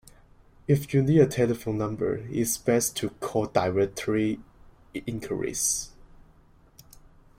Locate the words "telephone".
1.27-1.77